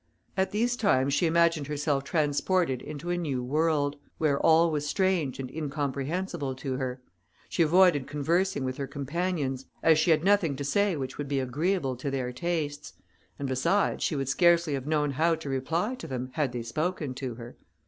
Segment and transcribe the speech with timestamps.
[0.35, 5.37] At these times she imagined herself transported into a new world, where all was strange
[5.39, 6.99] and incomprehensible to her:
[7.49, 11.39] she avoided conversing with her companions, as she had nothing to say which would be
[11.39, 12.93] agreeable to their tastes;
[13.37, 17.13] and, besides, she would scarcely have known how to reply to them, had they spoken
[17.13, 17.55] to her.